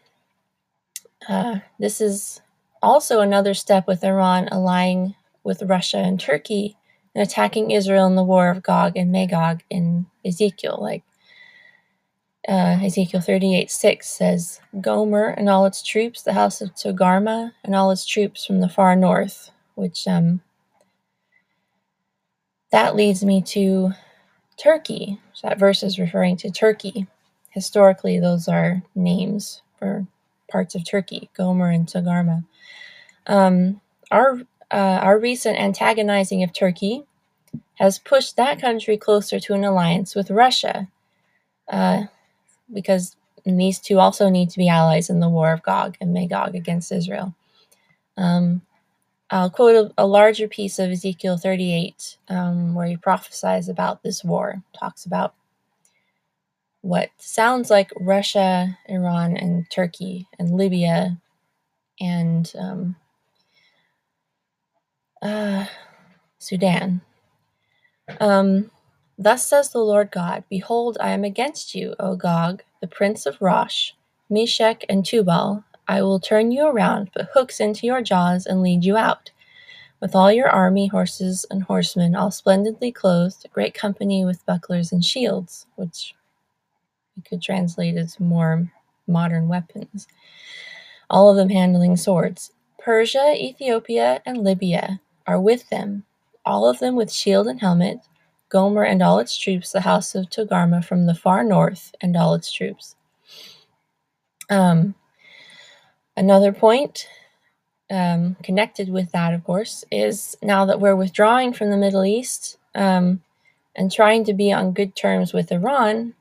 uh, 1.28 1.60
this 1.78 2.00
is 2.00 2.40
also 2.82 3.20
another 3.20 3.54
step 3.54 3.86
with 3.86 4.04
Iran 4.04 4.48
allying 4.50 5.14
with 5.44 5.62
Russia 5.62 5.98
and 5.98 6.18
Turkey 6.20 6.76
and 7.14 7.22
attacking 7.22 7.70
Israel 7.70 8.06
in 8.06 8.14
the 8.14 8.24
war 8.24 8.50
of 8.50 8.62
Gog 8.62 8.96
and 8.96 9.10
Magog 9.10 9.62
in 9.70 10.06
Ezekiel. 10.24 10.78
Like 10.80 11.02
uh, 12.48 12.78
Ezekiel 12.82 13.20
38 13.20 13.70
6 13.70 14.08
says, 14.08 14.60
Gomer 14.80 15.28
and 15.28 15.48
all 15.48 15.66
its 15.66 15.82
troops, 15.82 16.22
the 16.22 16.32
house 16.34 16.60
of 16.60 16.74
Togarmah 16.74 17.52
and 17.64 17.74
all 17.74 17.90
its 17.90 18.06
troops 18.06 18.44
from 18.44 18.60
the 18.60 18.68
far 18.68 18.96
north, 18.96 19.50
which 19.74 20.06
um, 20.06 20.40
that 22.70 22.96
leads 22.96 23.24
me 23.24 23.42
to 23.42 23.92
Turkey. 24.56 25.20
So 25.32 25.48
that 25.48 25.58
verse 25.58 25.82
is 25.82 25.98
referring 25.98 26.36
to 26.38 26.50
Turkey. 26.50 27.06
Historically, 27.50 28.20
those 28.20 28.48
are 28.48 28.82
names 28.94 29.62
for 29.78 30.06
parts 30.50 30.74
of 30.74 30.84
Turkey, 30.84 31.30
Gomer 31.36 31.70
and 31.70 31.86
Togarmah. 31.86 32.44
Um, 33.26 33.80
our 34.10 34.40
uh, 34.70 35.00
our 35.02 35.18
recent 35.18 35.58
antagonizing 35.58 36.42
of 36.42 36.52
Turkey 36.52 37.04
has 37.76 37.98
pushed 37.98 38.36
that 38.36 38.60
country 38.60 38.96
closer 38.96 39.38
to 39.38 39.54
an 39.54 39.64
alliance 39.64 40.14
with 40.14 40.30
Russia, 40.30 40.88
uh, 41.68 42.04
because 42.72 43.16
these 43.44 43.78
two 43.78 43.98
also 43.98 44.28
need 44.28 44.50
to 44.50 44.58
be 44.58 44.68
allies 44.68 45.08
in 45.08 45.20
the 45.20 45.28
war 45.28 45.52
of 45.52 45.62
Gog 45.62 45.96
and 46.00 46.12
Magog 46.12 46.54
against 46.54 46.90
Israel. 46.90 47.34
Um, 48.16 48.62
I'll 49.30 49.50
quote 49.50 49.92
a, 49.98 50.02
a, 50.02 50.06
larger 50.06 50.48
piece 50.48 50.78
of 50.78 50.90
Ezekiel 50.90 51.36
38 51.36 52.16
um, 52.28 52.74
where 52.74 52.86
he 52.86 52.96
prophesies 52.96 53.68
about 53.68 54.02
this 54.02 54.22
war, 54.22 54.62
talks 54.78 55.04
about 55.04 55.34
what 56.80 57.10
sounds 57.18 57.68
like 57.68 57.90
Russia, 58.00 58.78
Iran, 58.86 59.36
and 59.36 59.68
Turkey, 59.70 60.28
and 60.38 60.52
Libya, 60.52 61.18
and 62.00 62.52
um, 62.56 62.96
uh, 65.22 65.66
Sudan. 66.38 67.00
Um, 68.20 68.70
Thus 69.18 69.46
says 69.46 69.70
the 69.70 69.78
Lord 69.78 70.10
God 70.10 70.44
Behold, 70.50 70.98
I 71.00 71.10
am 71.10 71.24
against 71.24 71.74
you, 71.74 71.94
O 71.98 72.16
Gog, 72.16 72.62
the 72.80 72.86
prince 72.86 73.24
of 73.24 73.40
Rosh, 73.40 73.92
Meshech, 74.28 74.84
and 74.88 75.06
Tubal. 75.06 75.64
I 75.88 76.02
will 76.02 76.20
turn 76.20 76.50
you 76.50 76.66
around, 76.66 77.12
put 77.12 77.28
hooks 77.32 77.58
into 77.60 77.86
your 77.86 78.02
jaws, 78.02 78.44
and 78.44 78.60
lead 78.62 78.84
you 78.84 78.96
out. 78.96 79.30
With 80.00 80.14
all 80.14 80.30
your 80.30 80.50
army, 80.50 80.88
horses, 80.88 81.46
and 81.50 81.62
horsemen, 81.62 82.14
all 82.14 82.30
splendidly 82.30 82.92
clothed, 82.92 83.44
a 83.44 83.48
great 83.48 83.72
company 83.72 84.26
with 84.26 84.44
bucklers 84.44 84.92
and 84.92 85.02
shields, 85.02 85.66
which 85.76 86.14
you 87.16 87.22
could 87.22 87.40
translate 87.40 87.96
as 87.96 88.20
more 88.20 88.70
modern 89.06 89.48
weapons, 89.48 90.06
all 91.08 91.30
of 91.30 91.36
them 91.36 91.48
handling 91.48 91.96
swords. 91.96 92.52
Persia, 92.78 93.34
Ethiopia, 93.34 94.20
and 94.26 94.44
Libya 94.44 95.00
are 95.26 95.40
with 95.40 95.70
them, 95.70 96.04
all 96.44 96.68
of 96.68 96.78
them 96.80 96.94
with 96.94 97.10
shield 97.10 97.46
and 97.46 97.60
helmet, 97.60 98.00
Gomer 98.48 98.84
and 98.84 99.02
all 99.02 99.18
its 99.18 99.36
troops, 99.36 99.72
the 99.72 99.80
house 99.80 100.14
of 100.14 100.30
Togarmah 100.30 100.84
from 100.84 101.06
the 101.06 101.14
far 101.14 101.42
north 101.42 101.94
and 102.00 102.16
all 102.16 102.34
its 102.34 102.52
troops. 102.52 102.96
Um, 104.48 104.94
another 106.16 106.52
point 106.52 107.08
um, 107.90 108.36
connected 108.42 108.88
with 108.88 109.12
that, 109.12 109.32
of 109.34 109.44
course, 109.44 109.84
is 109.90 110.36
now 110.42 110.64
that 110.64 110.80
we're 110.80 110.96
withdrawing 110.96 111.52
from 111.52 111.70
the 111.70 111.76
Middle 111.76 112.04
East 112.04 112.58
um, 112.74 113.22
and 113.74 113.92
trying 113.92 114.24
to 114.24 114.34
be 114.34 114.52
on 114.52 114.72
good 114.72 114.96
terms 114.96 115.32
with 115.32 115.52
Iran, 115.52 116.14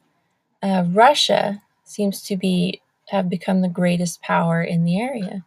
uh, 0.62 0.86
Russia 0.88 1.62
seems 1.84 2.24
to 2.24 2.38
be 2.38 2.82
have 3.10 3.30
become 3.30 3.62
the 3.62 3.70
greatest 3.70 4.22
power 4.22 4.64
in 4.64 4.84
the 4.84 5.00
area. 5.00 5.46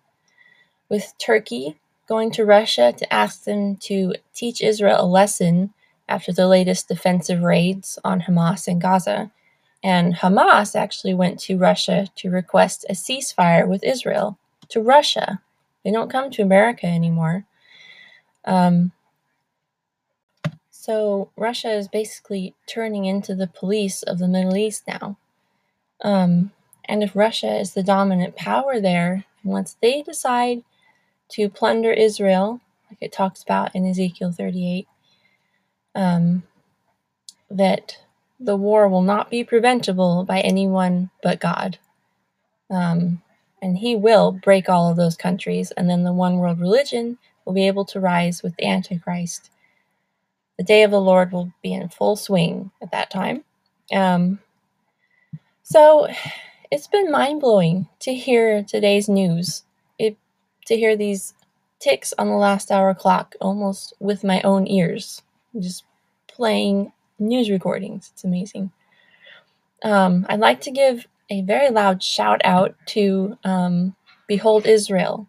With 0.88 1.12
Turkey 1.18 1.80
going 2.08 2.30
to 2.32 2.44
Russia 2.44 2.94
to 2.96 3.12
ask 3.12 3.44
them 3.44 3.76
to 3.76 4.14
teach 4.32 4.62
Israel 4.62 4.96
a 5.00 5.06
lesson 5.06 5.74
after 6.08 6.32
the 6.32 6.48
latest 6.48 6.88
defensive 6.88 7.42
raids 7.42 7.98
on 8.04 8.22
Hamas 8.22 8.66
in 8.66 8.78
Gaza. 8.78 9.30
And 9.82 10.14
Hamas 10.14 10.74
actually 10.74 11.14
went 11.14 11.38
to 11.40 11.58
Russia 11.58 12.08
to 12.16 12.30
request 12.30 12.84
a 12.88 12.94
ceasefire 12.94 13.66
with 13.68 13.84
Israel. 13.84 14.38
To 14.70 14.80
Russia. 14.80 15.40
They 15.84 15.90
don't 15.90 16.10
come 16.10 16.30
to 16.32 16.42
America 16.42 16.86
anymore. 16.86 17.44
Um, 18.44 18.92
so 20.70 21.30
Russia 21.36 21.70
is 21.70 21.86
basically 21.86 22.54
turning 22.66 23.04
into 23.04 23.34
the 23.34 23.46
police 23.46 24.02
of 24.02 24.18
the 24.18 24.28
Middle 24.28 24.56
East 24.56 24.84
now. 24.88 25.18
Um, 26.02 26.52
and 26.86 27.02
if 27.02 27.14
Russia 27.14 27.58
is 27.60 27.74
the 27.74 27.82
dominant 27.82 28.36
power 28.36 28.80
there, 28.80 29.24
once 29.44 29.76
they 29.82 30.02
decide 30.02 30.62
to 31.30 31.50
plunder 31.50 31.92
Israel, 31.92 32.60
like 32.90 32.98
it 33.00 33.12
talks 33.12 33.42
about 33.42 33.74
in 33.74 33.86
Ezekiel 33.86 34.32
38, 34.32 34.88
um, 35.94 36.42
that 37.50 37.98
the 38.40 38.56
war 38.56 38.88
will 38.88 39.02
not 39.02 39.30
be 39.30 39.44
preventable 39.44 40.24
by 40.24 40.40
anyone 40.40 41.10
but 41.22 41.40
God. 41.40 41.78
Um, 42.70 43.22
and 43.62 43.78
He 43.78 43.96
will 43.96 44.32
break 44.32 44.68
all 44.68 44.90
of 44.90 44.96
those 44.96 45.16
countries, 45.16 45.70
and 45.72 45.90
then 45.90 46.04
the 46.04 46.12
one 46.12 46.38
world 46.38 46.60
religion 46.60 47.18
will 47.44 47.54
be 47.54 47.66
able 47.66 47.84
to 47.86 48.00
rise 48.00 48.42
with 48.42 48.56
the 48.56 48.66
Antichrist 48.66 49.50
the 50.58 50.64
day 50.64 50.82
of 50.82 50.90
the 50.90 51.00
Lord 51.00 51.32
will 51.32 51.52
be 51.62 51.72
in 51.72 51.88
full 51.88 52.16
swing 52.16 52.72
at 52.82 52.90
that 52.90 53.10
time. 53.10 53.44
Um, 53.92 54.40
so 55.62 56.08
it's 56.70 56.88
been 56.88 57.10
mind 57.10 57.40
blowing 57.40 57.88
to 58.00 58.14
hear 58.14 58.62
today's 58.62 59.08
news. 59.08 59.64
It 59.98 60.16
to 60.66 60.76
hear 60.76 60.96
these 60.96 61.34
ticks 61.80 62.12
on 62.18 62.28
the 62.28 62.34
last 62.36 62.70
hour 62.70 62.94
clock 62.94 63.36
almost 63.40 63.94
with 64.00 64.24
my 64.24 64.42
own 64.42 64.66
ears, 64.66 65.22
just 65.58 65.84
playing 66.28 66.92
news 67.18 67.50
recordings. 67.50 68.10
It's 68.12 68.24
amazing. 68.24 68.72
Um, 69.82 70.26
I'd 70.28 70.40
like 70.40 70.60
to 70.62 70.70
give 70.70 71.06
a 71.30 71.42
very 71.42 71.70
loud 71.70 72.02
shout 72.02 72.40
out 72.44 72.74
to 72.86 73.38
um, 73.44 73.94
Behold 74.26 74.66
Israel. 74.66 75.28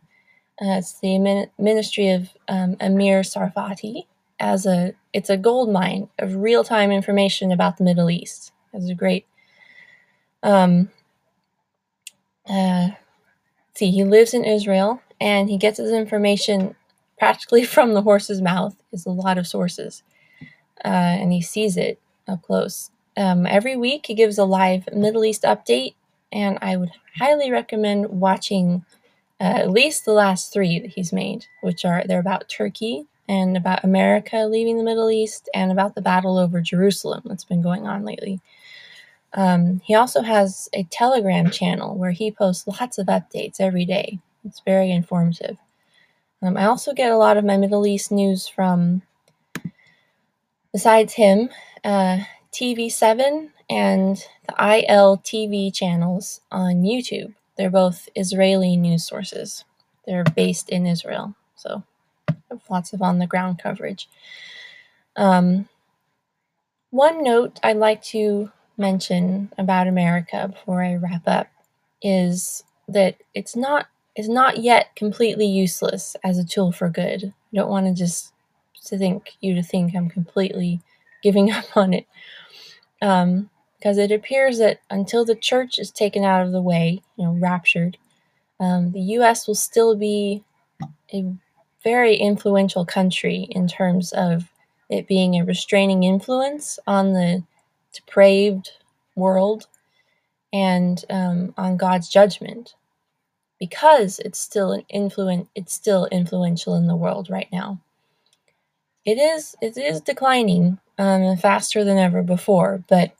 Uh, 0.61 0.77
it's 0.79 0.99
the 0.99 1.47
ministry 1.57 2.09
of 2.09 2.29
um, 2.47 2.75
Amir 2.79 3.21
Tsarfati 3.21 4.05
as 4.39 4.65
a 4.65 4.93
it's 5.13 5.29
a 5.29 5.38
gold 5.38 5.71
mine 5.71 6.09
of 6.19 6.35
real 6.35 6.63
time 6.63 6.91
information 6.91 7.51
about 7.51 7.77
the 7.77 7.83
Middle 7.83 8.09
East. 8.09 8.51
It's 8.73 8.89
a 8.89 8.95
great. 8.95 9.25
Um, 10.43 10.89
uh, 12.49 12.89
see, 13.75 13.91
he 13.91 14.03
lives 14.03 14.33
in 14.33 14.45
Israel 14.45 15.01
and 15.21 15.49
he 15.49 15.57
gets 15.57 15.77
his 15.77 15.91
information 15.91 16.75
practically 17.19 17.63
from 17.65 17.93
the 17.93 18.01
horse's 18.03 18.41
mouth. 18.41 18.75
Is 18.91 19.05
a 19.05 19.11
lot 19.11 19.38
of 19.38 19.47
sources, 19.47 20.03
uh, 20.86 20.88
and 21.19 21.31
he 21.31 21.41
sees 21.41 21.77
it 21.77 22.00
up 22.27 22.41
close. 22.43 22.91
Um, 23.17 23.45
every 23.45 23.75
week, 23.75 24.05
he 24.05 24.13
gives 24.13 24.38
a 24.38 24.45
live 24.45 24.88
Middle 24.93 25.25
East 25.25 25.43
update, 25.43 25.95
and 26.31 26.57
I 26.62 26.77
would 26.77 26.91
highly 27.17 27.51
recommend 27.51 28.07
watching 28.07 28.86
uh, 29.41 29.43
at 29.43 29.71
least 29.71 30.05
the 30.05 30.13
last 30.13 30.53
three 30.53 30.79
that 30.79 30.91
he's 30.91 31.13
made, 31.13 31.45
which 31.62 31.86
are 31.86 32.03
they're 32.05 32.19
about 32.19 32.50
Turkey 32.50 33.05
and 33.27 33.55
about 33.55 33.83
America 33.83 34.48
leaving 34.50 34.77
the 34.77 34.83
Middle 34.83 35.12
East 35.12 35.50
and 35.53 35.71
about 35.71 35.95
the 35.95 36.01
battle 36.01 36.38
over 36.38 36.62
Jerusalem 36.62 37.21
that's 37.25 37.45
been 37.45 37.62
going 37.62 37.88
on 37.88 38.03
lately. 38.03 38.41
Um, 39.33 39.81
he 39.86 39.93
also 39.93 40.21
has 40.21 40.67
a 40.74 40.83
Telegram 40.83 41.51
channel 41.51 41.95
where 41.95 42.12
he 42.12 42.31
posts 42.31 42.67
lots 42.67 42.98
of 42.98 43.07
updates 43.07 43.59
every 43.59 43.86
day. 43.86 44.19
It's 44.43 44.62
very 44.62 44.91
informative. 44.91 45.57
Um, 46.41 46.57
I 46.57 46.65
also 46.65 46.93
get 46.93 47.12
a 47.12 47.17
lot 47.17 47.38
of 47.38 47.45
my 47.45 47.57
Middle 47.57 47.86
East 47.86 48.12
news 48.12 48.48
from, 48.48 49.03
besides 50.71 51.13
him, 51.13 51.49
uh, 51.83 52.19
TV7 52.51 53.49
and 53.69 54.17
the 54.47 54.53
ILTV 54.53 55.73
channels 55.73 56.41
on 56.51 56.83
YouTube. 56.83 57.33
They're 57.57 57.69
both 57.69 58.09
Israeli 58.15 58.77
news 58.77 59.05
sources. 59.05 59.65
They're 60.07 60.23
based 60.23 60.69
in 60.69 60.88
Israel, 60.88 61.35
so 61.55 61.83
lots 62.69 62.93
of 62.93 63.01
on 63.01 63.19
the 63.19 63.27
ground 63.27 63.59
coverage. 63.59 64.07
Um, 65.15 65.67
one 66.91 67.23
note 67.23 67.59
I'd 67.63 67.77
like 67.77 68.01
to 68.05 68.51
mention 68.77 69.51
about 69.57 69.88
America 69.88 70.47
before 70.51 70.83
I 70.83 70.95
wrap 70.95 71.27
up 71.27 71.47
is 72.01 72.63
that 72.88 73.17
it's 73.33 73.55
not 73.55 73.88
is 74.15 74.29
not 74.29 74.57
yet 74.57 74.95
completely 74.95 75.45
useless 75.45 76.15
as 76.23 76.38
a 76.38 76.43
tool 76.43 76.71
for 76.71 76.89
good. 76.89 77.25
I 77.25 77.55
don't 77.55 77.69
want 77.69 77.85
to 77.88 77.93
just 77.93 78.33
to 78.86 78.98
think 78.98 79.31
you 79.41 79.55
to 79.55 79.63
think 79.63 79.95
I'm 79.95 80.09
completely 80.09 80.81
giving 81.24 81.51
up 81.59 81.65
on 81.75 81.93
it. 81.93 82.07
Um, 83.01 83.50
because 83.77 83.98
it 83.98 84.12
appears 84.12 84.57
that 84.57 84.81
until 84.89 85.24
the 85.24 85.36
church 85.36 85.79
is 85.79 85.89
taken 85.89 86.25
out 86.25 86.45
of 86.45 86.51
the 86.51 86.62
way, 86.62 87.01
you 87.15 87.24
know, 87.24 87.31
raptured, 87.31 87.98
um, 88.59 88.91
the 88.91 89.00
U.S. 89.00 89.48
will 89.48 89.55
still 89.55 89.95
be 89.95 90.43
a 91.13 91.33
very 91.81 92.15
influential 92.17 92.86
country 92.86 93.48
in 93.51 93.69
terms 93.69 94.12
of 94.12 94.51
it 94.89 95.07
being 95.07 95.36
a 95.36 95.45
restraining 95.45 96.03
influence 96.03 96.77
on 96.86 97.13
the 97.13 97.43
depraved 97.93 98.71
world 99.15 99.67
and 100.51 101.05
um, 101.09 101.53
on 101.57 101.77
God's 101.77 102.09
judgment 102.09 102.75
because 103.59 104.19
it's 104.19 104.39
still 104.39 104.71
an 104.71 104.83
influent 104.89 105.48
it's 105.53 105.74
still 105.74 106.07
influential 106.12 106.75
in 106.75 106.88
the 106.88 106.95
world 106.95 107.29
right 107.29 107.50
now. 107.51 107.79
It 109.09 109.17
is 109.17 109.55
it 109.59 109.75
is 109.75 110.01
declining 110.01 110.77
um, 110.99 111.35
faster 111.35 111.83
than 111.83 111.97
ever 111.97 112.21
before, 112.21 112.83
but 112.87 113.11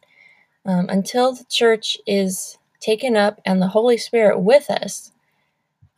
um, 0.64 0.88
until 0.88 1.34
the 1.34 1.46
church 1.46 1.98
is 2.06 2.60
taken 2.80 3.18
up 3.18 3.42
and 3.44 3.60
the 3.60 3.70
Holy 3.70 3.98
Spirit 3.98 4.40
with 4.40 4.70
us, 4.70 5.12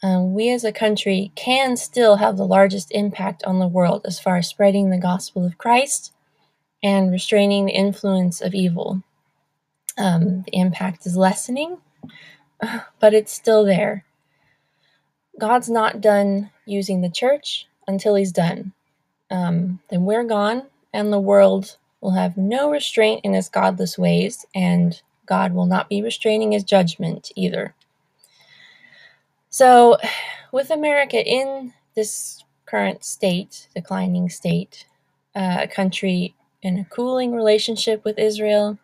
um, 0.02 0.34
we 0.34 0.50
as 0.50 0.64
a 0.64 0.72
country 0.72 1.34
can 1.36 1.76
still 1.76 2.16
have 2.16 2.38
the 2.38 2.48
largest 2.48 2.90
impact 2.92 3.44
on 3.44 3.60
the 3.60 3.68
world 3.68 4.04
as 4.06 4.18
far 4.18 4.38
as 4.38 4.48
spreading 4.48 4.92
the 4.92 4.98
gospel 4.98 5.46
of 5.46 5.58
Christ 5.58 6.14
and 6.82 7.12
restraining 7.12 7.66
the 7.66 7.74
influence 7.74 8.40
of 8.40 8.54
evil. 8.54 9.04
Um, 9.98 10.44
the 10.44 10.58
impact 10.58 11.06
is 11.06 11.18
lessening, 11.18 11.80
but 13.02 13.14
it's 13.14 13.34
still 13.34 13.66
there. 13.66 14.06
God's 15.38 15.70
not 15.70 16.00
done 16.00 16.50
using 16.66 17.02
the 17.02 17.12
church 17.12 17.68
until 17.90 18.16
He's 18.16 18.32
done. 18.32 18.72
Um, 19.32 19.80
then 19.90 20.06
we're 20.06 20.26
gone, 20.26 20.64
and 20.94 21.12
the 21.12 21.20
world 21.20 21.78
will 22.02 22.12
have 22.12 22.38
no 22.38 22.70
restraint 22.70 23.22
in 23.24 23.34
its 23.34 23.50
godless 23.50 23.98
ways, 23.98 24.46
and 24.54 25.02
God 25.26 25.54
will 25.54 25.66
not 25.66 25.90
be 25.90 26.02
restraining 26.02 26.52
His 26.52 26.64
judgment 26.64 27.32
either. 27.36 27.74
So, 29.50 29.98
with 30.52 30.70
America 30.70 31.26
in 31.26 31.74
this 31.96 32.44
current 32.66 33.04
state, 33.04 33.68
declining 33.74 34.30
state, 34.30 34.86
uh, 35.36 35.60
a 35.62 35.68
country 35.68 36.36
in 36.62 36.80
a 36.80 36.86
cooling 36.86 37.34
relationship 37.34 38.04
with 38.06 38.20
Israel, 38.20 38.78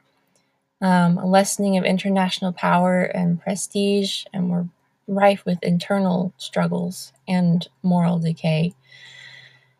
um, 0.81 1.17
a 1.17 1.25
lessening 1.25 1.77
of 1.77 1.83
international 1.85 2.53
power 2.53 3.03
and 3.03 3.41
prestige, 3.41 4.25
and 4.33 4.49
we're 4.49 4.67
rife 5.07 5.45
with 5.45 5.61
internal 5.63 6.33
struggles 6.37 7.13
and 7.27 7.67
moral 7.81 8.19
decay. 8.19 8.73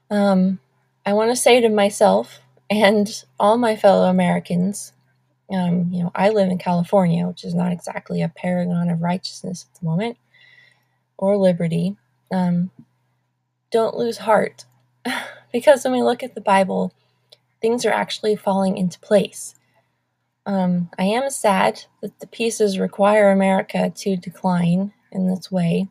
Um, 0.10 0.60
I 1.06 1.14
want 1.14 1.32
to 1.32 1.36
say 1.36 1.62
to 1.62 1.70
myself 1.70 2.40
and 2.70 3.24
all 3.40 3.58
my 3.58 3.76
fellow 3.76 4.10
Americans, 4.10 4.94
um, 5.52 5.90
you 5.92 6.04
know, 6.04 6.12
I 6.16 6.30
live 6.30 6.50
in 6.50 6.58
California, 6.58 7.26
which 7.26 7.44
is 7.44 7.54
not 7.54 7.72
exactly 7.72 8.22
a 8.22 8.30
paragon 8.30 8.90
of 8.90 9.02
righteousness 9.02 9.66
at 9.70 9.80
the 9.80 9.86
moment 9.86 10.18
or 11.18 11.38
liberty. 11.38 11.96
Um, 12.32 12.72
don't 13.72 13.96
lose 13.96 14.20
heart 14.20 14.66
because 15.54 15.84
when 15.84 15.94
we 15.94 16.02
look 16.02 16.24
at 16.24 16.36
the 16.36 16.42
Bible, 16.42 16.94
things 17.62 17.86
are 17.86 17.92
actually 17.92 18.36
falling 18.36 18.78
into 18.78 19.00
place. 19.00 19.56
Um, 20.46 20.90
I 20.98 21.04
am 21.04 21.30
sad 21.30 21.84
that 22.02 22.20
the 22.20 22.28
pieces 22.28 22.80
require 22.80 23.32
America 23.32 23.92
to 23.94 24.16
decline 24.16 24.94
in 25.12 25.28
this 25.28 25.52
way, 25.52 25.88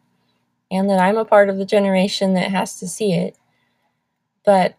and 0.70 0.88
that 0.88 0.98
I'm 0.98 1.18
a 1.18 1.24
part 1.26 1.50
of 1.50 1.59
the 1.59 1.66
generation 1.66 2.35
that 2.35 2.50
has 2.50 2.79
to 2.81 2.88
see 2.88 3.12
it. 3.12 3.37
But 4.46 4.76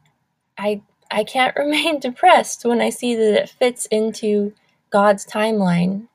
I 0.57 0.81
I 1.11 1.25
can't 1.25 1.55
remain 1.57 1.99
depressed 1.99 2.65
when 2.65 2.81
I 2.81 2.91
see 2.91 3.15
that 3.15 3.43
it 3.43 3.49
fits 3.49 3.87
into 3.87 4.53
God's 4.91 5.25
timeline 5.25 6.07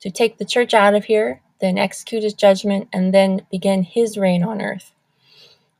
to 0.00 0.10
take 0.10 0.38
the 0.38 0.44
church 0.44 0.74
out 0.74 0.94
of 0.94 1.06
here, 1.06 1.42
then 1.60 1.78
execute 1.78 2.22
his 2.24 2.34
judgment, 2.34 2.88
and 2.92 3.14
then 3.14 3.46
begin 3.50 3.84
his 3.84 4.18
reign 4.18 4.44
on 4.44 4.62
earth. 4.62 4.92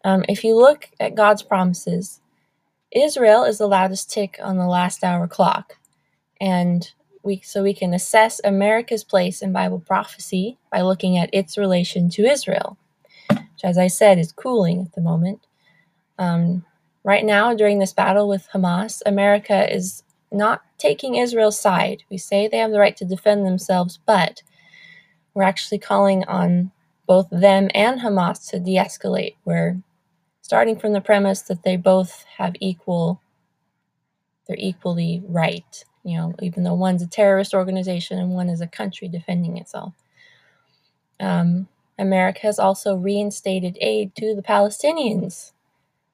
Um, 0.05 0.25
if 0.29 0.45
you 0.45 0.57
look 0.57 0.91
at 1.01 1.15
God's 1.17 1.43
promises, 1.43 2.21
Israel 2.93 3.45
is 3.45 3.59
the 3.59 3.69
loudest 3.69 4.11
tick 4.11 4.39
on 4.43 4.57
the 4.57 4.67
last 4.67 5.05
hour 5.05 5.29
clock. 5.29 5.75
And 6.41 6.91
we, 7.23 7.41
so 7.45 7.63
we 7.63 7.75
can 7.75 7.95
assess 7.95 8.41
America's 8.45 9.05
place 9.05 9.43
in 9.43 9.53
Bible 9.53 9.81
prophecy 9.81 10.59
by 10.71 10.83
looking 10.83 11.19
at 11.19 11.31
its 11.33 11.59
relation 11.59 12.09
to 12.11 12.25
Israel, 12.25 12.79
which, 13.53 13.65
as 13.65 13.79
I 13.79 13.89
said, 13.89 14.19
is 14.19 14.33
cooling 14.33 14.83
at 14.83 14.95
the 14.95 15.01
moment. 15.01 15.47
Um, 16.19 16.65
right 17.07 17.25
now, 17.25 17.55
during 17.55 17.79
this 17.79 17.95
battle 17.95 18.29
with 18.29 18.49
Hamas, 18.53 19.01
America 19.07 19.73
is 19.75 20.03
not 20.33 20.61
taking 20.77 21.15
Israel's 21.15 21.59
side. 21.59 22.03
We 22.11 22.19
say 22.19 22.49
they 22.49 22.59
have 22.59 22.73
the 22.73 22.81
right 22.81 22.97
to 22.99 23.07
defend 23.07 23.47
themselves, 23.47 23.99
but 24.05 24.43
we're 25.33 25.45
actually 25.45 25.79
calling 25.79 26.25
on 26.25 26.73
both 27.07 27.29
them 27.31 27.71
and 27.75 28.01
Hamas 28.01 28.51
to 28.51 28.61
de 28.61 28.77
escalate. 28.77 29.37
We're 29.47 29.81
starting 30.43 30.79
from 30.79 30.93
the 30.93 31.01
premise 31.01 31.43
that 31.43 31.63
they 31.63 31.79
both 31.79 32.25
have 32.37 32.55
equal, 32.61 33.23
they're 34.47 34.59
equally 34.59 35.23
right 35.27 35.85
you 36.07 36.17
know, 36.17 36.33
even 36.41 36.63
though 36.63 36.75
one's 36.75 37.03
a 37.03 37.07
terrorist 37.09 37.53
organization 37.53 38.21
and 38.21 38.31
one 38.31 38.49
is 38.49 38.61
a 38.61 38.67
country 38.69 39.09
defending 39.09 39.59
itself. 39.59 39.93
Um, 41.19 41.67
America 41.99 42.43
has 42.43 42.61
also 42.61 42.95
reinstated 42.95 43.77
aid 43.81 44.15
to 44.15 44.37
the 44.37 44.43
Palestinians 44.43 45.51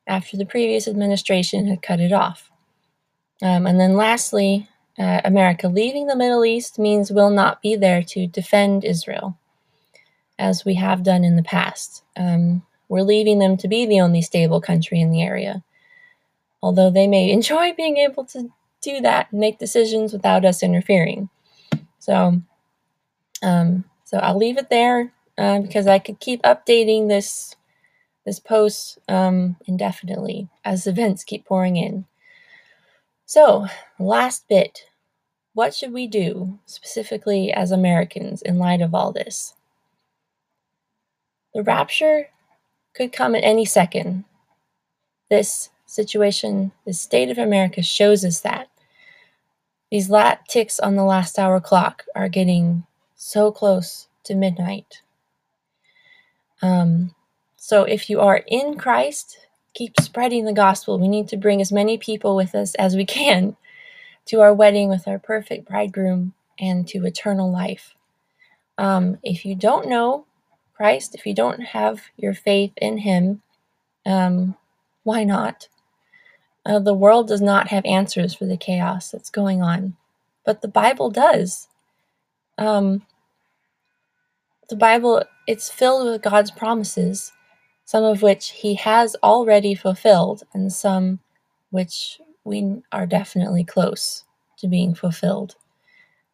after 0.06 0.36
the 0.36 0.46
previous 0.46 0.88
administration 0.88 1.66
had 1.66 1.82
cut 1.82 2.00
it 2.00 2.12
off. 2.12 2.50
Um, 3.42 3.66
and 3.66 3.80
then 3.80 3.96
lastly, 3.96 4.68
uh, 4.98 5.20
America 5.24 5.68
leaving 5.68 6.06
the 6.06 6.16
Middle 6.16 6.44
East 6.44 6.78
means 6.78 7.10
we'll 7.10 7.30
not 7.30 7.62
be 7.62 7.76
there 7.76 8.02
to 8.02 8.26
defend 8.26 8.84
Israel, 8.84 9.38
as 10.38 10.64
we 10.64 10.74
have 10.74 11.02
done 11.02 11.24
in 11.24 11.36
the 11.36 11.42
past. 11.42 12.04
Um, 12.16 12.62
we're 12.88 13.02
leaving 13.02 13.38
them 13.38 13.56
to 13.58 13.68
be 13.68 13.86
the 13.86 14.00
only 14.00 14.22
stable 14.22 14.60
country 14.60 15.00
in 15.00 15.10
the 15.10 15.22
area. 15.22 15.64
Although 16.62 16.90
they 16.90 17.06
may 17.06 17.30
enjoy 17.32 17.72
being 17.72 17.96
able 17.96 18.24
to 18.26 18.50
do 18.82 19.00
that 19.00 19.28
and 19.30 19.40
make 19.40 19.58
decisions 19.58 20.12
without 20.12 20.44
us 20.44 20.62
interfering. 20.62 21.28
So, 21.98 22.42
um, 23.42 23.84
so 24.04 24.18
I'll 24.18 24.36
leave 24.36 24.58
it 24.58 24.68
there 24.70 25.12
uh, 25.38 25.60
because 25.60 25.86
I 25.86 25.98
could 25.98 26.20
keep 26.20 26.42
updating 26.42 27.08
this 27.08 27.56
this 28.24 28.38
post 28.38 28.98
um, 29.08 29.56
indefinitely 29.66 30.48
as 30.64 30.86
events 30.86 31.24
keep 31.24 31.44
pouring 31.44 31.76
in. 31.76 32.04
So, 33.26 33.66
last 33.98 34.48
bit. 34.48 34.86
What 35.54 35.74
should 35.74 35.92
we 35.92 36.06
do 36.06 36.58
specifically 36.64 37.52
as 37.52 37.72
Americans 37.72 38.40
in 38.40 38.58
light 38.58 38.80
of 38.80 38.94
all 38.94 39.12
this? 39.12 39.54
The 41.54 41.62
rapture 41.62 42.28
could 42.94 43.12
come 43.12 43.34
at 43.34 43.44
any 43.44 43.64
second. 43.64 44.24
This 45.28 45.70
situation, 45.84 46.72
the 46.86 46.94
state 46.94 47.30
of 47.30 47.38
America 47.38 47.82
shows 47.82 48.24
us 48.24 48.40
that. 48.40 48.68
These 49.90 50.08
lat 50.08 50.48
ticks 50.48 50.80
on 50.80 50.96
the 50.96 51.04
last 51.04 51.38
hour 51.38 51.60
clock 51.60 52.04
are 52.14 52.30
getting 52.30 52.84
so 53.14 53.52
close 53.52 54.08
to 54.24 54.34
midnight. 54.34 55.02
Um, 56.62 57.14
so 57.64 57.84
if 57.84 58.10
you 58.10 58.18
are 58.18 58.42
in 58.48 58.76
Christ, 58.76 59.38
keep 59.72 59.92
spreading 60.00 60.46
the 60.46 60.52
gospel. 60.52 60.98
We 60.98 61.06
need 61.06 61.28
to 61.28 61.36
bring 61.36 61.60
as 61.60 61.70
many 61.70 61.96
people 61.96 62.34
with 62.34 62.56
us 62.56 62.74
as 62.74 62.96
we 62.96 63.06
can 63.06 63.56
to 64.26 64.40
our 64.40 64.52
wedding 64.52 64.88
with 64.88 65.06
our 65.06 65.20
perfect 65.20 65.68
bridegroom 65.68 66.34
and 66.58 66.88
to 66.88 67.06
eternal 67.06 67.52
life. 67.52 67.94
Um, 68.78 69.18
if 69.22 69.44
you 69.44 69.54
don't 69.54 69.88
know 69.88 70.26
Christ, 70.74 71.14
if 71.14 71.24
you 71.24 71.36
don't 71.36 71.60
have 71.60 72.02
your 72.16 72.34
faith 72.34 72.72
in 72.78 72.98
Him, 72.98 73.42
um, 74.04 74.56
why 75.04 75.22
not? 75.22 75.68
Uh, 76.66 76.80
the 76.80 76.92
world 76.92 77.28
does 77.28 77.40
not 77.40 77.68
have 77.68 77.86
answers 77.86 78.34
for 78.34 78.44
the 78.44 78.56
chaos 78.56 79.12
that's 79.12 79.30
going 79.30 79.62
on, 79.62 79.96
but 80.44 80.62
the 80.62 80.68
Bible 80.68 81.10
does. 81.10 81.68
Um, 82.58 83.06
the 84.68 84.74
Bible, 84.74 85.22
it's 85.46 85.70
filled 85.70 86.10
with 86.10 86.22
God's 86.22 86.50
promises, 86.50 87.32
some 87.92 88.04
of 88.04 88.22
which 88.22 88.52
He 88.52 88.76
has 88.76 89.14
already 89.22 89.74
fulfilled, 89.74 90.44
and 90.54 90.72
some 90.72 91.18
which 91.68 92.22
we 92.42 92.80
are 92.90 93.04
definitely 93.04 93.64
close 93.64 94.24
to 94.56 94.66
being 94.66 94.94
fulfilled. 94.94 95.56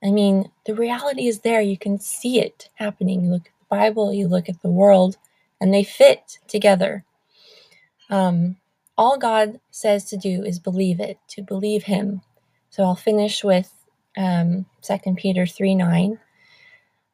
I 0.01 0.13
mean, 0.13 0.53
the 0.67 0.77
reality 0.77 1.27
is 1.27 1.41
there. 1.41 1.61
You 1.61 1.77
can 1.77 1.99
see 1.99 2.39
it 2.41 2.69
happening. 2.75 3.25
You 3.25 3.31
look 3.31 3.47
at 3.47 3.59
the 3.59 3.77
Bible, 3.77 4.13
you 4.13 4.29
look 4.29 4.49
at 4.49 4.63
the 4.63 4.71
world, 4.71 5.17
and 5.61 5.75
they 5.75 5.83
fit 5.83 6.39
together. 6.47 7.05
Um, 8.09 8.59
all 8.97 9.19
God 9.19 9.59
says 9.73 10.05
to 10.11 10.17
do 10.17 10.45
is 10.45 10.61
believe 10.61 11.01
it, 11.01 11.19
to 11.31 11.43
believe 11.43 11.83
Him. 11.83 12.23
So 12.71 12.85
I'll 12.85 12.95
finish 12.95 13.43
with 13.43 13.73
um, 14.17 14.67
2 14.83 15.17
Peter 15.17 15.45
3 15.45 15.75
9. 15.75 16.21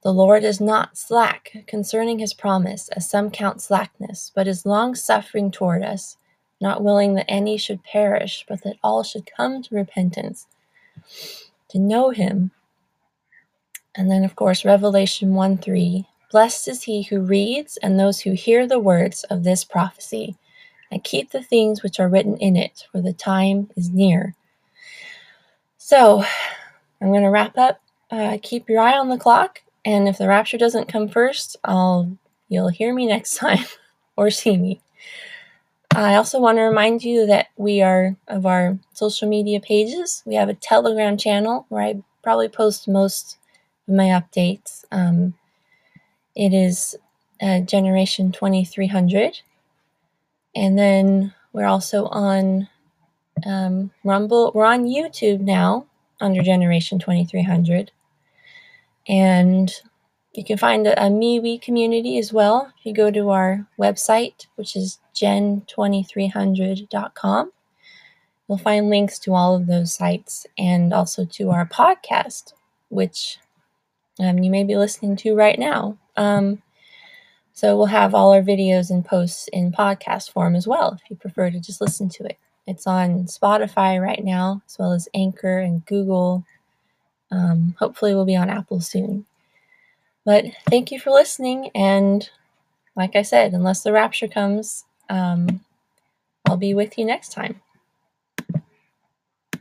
The 0.05 0.13
Lord 0.13 0.45
is 0.45 0.61
not 0.61 0.99
slack 0.99 1.65
concerning 1.67 2.19
his 2.19 2.35
promise, 2.35 2.91
as 2.91 3.09
some 3.09 3.31
count 3.31 3.63
slackness, 3.63 4.31
but 4.35 4.47
is 4.47 4.67
long 4.67 4.95
suffering 4.95 5.51
toward 5.51 5.83
us, 5.83 6.19
not 6.61 6.85
willing 6.85 7.15
that 7.15 7.25
any 7.27 7.57
should 7.57 7.83
perish, 7.83 8.45
but 8.47 8.63
that 8.65 8.77
all 8.85 9.03
should 9.03 9.31
come 9.35 9.63
to 9.63 9.75
repentance. 9.75 10.47
To 11.71 11.79
know 11.79 12.11
him. 12.11 12.51
And 13.95 14.11
then, 14.11 14.25
of 14.25 14.37
course, 14.37 14.63
Revelation 14.63 15.33
1 15.33 15.57
3. 15.57 16.07
Blessed 16.31 16.69
is 16.69 16.83
he 16.83 17.05
who 17.05 17.23
reads 17.23 17.79
and 17.79 17.99
those 17.99 18.21
who 18.21 18.33
hear 18.33 18.67
the 18.67 18.79
words 18.79 19.25
of 19.25 19.43
this 19.43 19.65
prophecy 19.65 20.37
and 20.93 21.03
keep 21.03 21.31
the 21.31 21.43
things 21.43 21.83
which 21.83 21.99
are 21.99 22.11
written 22.11 22.37
in 22.37 22.57
it, 22.57 22.87
for 22.93 23.01
the 23.01 23.15
time 23.15 23.71
is 23.75 23.89
near. 23.89 24.35
So, 25.79 26.23
I'm 27.01 27.09
going 27.09 27.23
to 27.23 27.31
wrap 27.31 27.57
up. 27.57 27.81
Uh, 28.11 28.37
keep 28.43 28.69
your 28.69 28.81
eye 28.81 28.99
on 28.99 29.09
the 29.09 29.17
clock 29.17 29.63
and 29.85 30.09
if 30.09 30.19
the 30.19 30.29
rapture 30.29 30.59
doesn't 30.59 30.89
come 30.89 31.09
first, 31.09 31.57
I'll 31.65 32.17
you'll 32.49 32.69
hear 32.69 32.95
me 32.95 33.07
next 33.07 33.35
time 33.37 33.65
or 34.17 34.31
see 34.31 34.57
me. 34.57 34.81
I 35.95 36.17
also 36.17 36.41
want 36.41 36.59
to 36.59 36.63
remind 36.63 37.05
you 37.05 37.27
that 37.27 37.49
we 37.57 37.81
are 37.81 38.17
of 38.27 38.47
our 38.47 38.79
social 38.95 39.29
media 39.29 39.61
pages. 39.61 40.23
We 40.27 40.35
have 40.35 40.49
a 40.49 40.55
Telegram 40.55 41.17
channel 41.17 41.67
where 41.69 41.83
I 41.83 42.03
probably 42.23 42.49
post 42.49 42.89
most 42.89 43.39
of 43.87 43.95
my 43.95 44.07
updates. 44.07 44.85
Um, 44.91 45.35
it 46.35 46.53
is 46.53 46.97
uh, 47.41 47.61
Generation 47.61 48.33
2300. 48.33 49.41
And 50.57 50.77
then 50.77 51.33
we're 51.53 51.67
also 51.67 52.07
on 52.07 52.69
um, 53.47 53.93
Rumble. 54.03 54.51
We're 54.53 54.65
on 54.65 54.87
YouTube 54.87 55.41
now 55.41 55.87
under 56.21 56.43
Generation 56.43 56.99
2300. 56.99 57.93
And 59.09 59.73
you 60.33 60.45
can 60.45 60.59
find 60.59 60.87
a, 60.87 61.07
a 61.07 61.09
MeWe 61.09 61.63
community 61.63 62.19
as 62.19 62.33
well. 62.33 62.73
If 62.79 62.87
you 62.87 62.93
go 62.93 63.11
to 63.11 63.31
our 63.31 63.67
website, 63.79 64.47
which 64.57 64.77
is 64.77 64.99
gen2300.com, 65.15 67.53
you'll 68.49 68.59
find 68.59 68.91
links 68.91 69.19
to 69.21 69.35
all 69.35 69.57
of 69.57 69.67
those 69.67 69.93
sites 69.93 70.47
and 70.59 70.93
also 70.93 71.25
to 71.25 71.51
our 71.51 71.67
podcast, 71.67 72.53
which 72.89 73.39
um, 74.21 74.39
you 74.39 74.51
may 74.51 74.65
be 74.65 74.77
listening 74.77 75.17
to 75.17 75.35
right 75.35 75.59
now. 75.59 75.97
Um, 76.17 76.63
so 77.53 77.77
we'll 77.77 77.87
have 77.87 78.15
all 78.15 78.33
our 78.33 78.43
videos 78.43 78.91
and 78.91 79.05
posts 79.05 79.49
in 79.53 79.71
podcast 79.71 80.33
form 80.33 80.57
as 80.57 80.67
well 80.67 80.99
if 81.01 81.09
you 81.09 81.17
prefer 81.17 81.51
to 81.51 81.61
just 81.61 81.81
listen 81.81 82.09
to 82.11 82.25
it. 82.25 82.39
It's 82.67 82.87
on 82.87 83.25
Spotify 83.25 84.01
right 84.01 84.25
now, 84.25 84.63
as 84.67 84.79
well 84.79 84.93
as 84.93 85.09
Anchor 85.15 85.59
and 85.59 85.85
Google 85.87 86.45
um, 87.35 87.75
hopefully, 87.79 88.15
we'll 88.15 88.25
be 88.25 88.37
on 88.37 88.49
Apple 88.49 88.81
soon. 88.81 89.27
But 90.25 90.47
thank 90.71 90.91
you 90.91 91.01
for 91.01 91.11
listening. 91.11 91.71
And 91.75 92.29
like 92.97 93.17
I 93.17 93.23
said, 93.23 93.53
unless 93.53 93.83
the 93.83 93.93
rapture 93.93 94.29
comes, 94.29 94.85
um, 95.11 95.61
I'll 96.47 96.57
be 96.57 96.75
with 96.75 96.97
you 96.99 97.05
next 97.05 97.33
time. 97.33 97.61